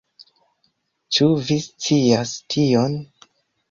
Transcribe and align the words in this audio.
Ĉu 1.17 1.29
vi 1.51 1.61
scias 1.69 2.37
tion? 2.57 3.03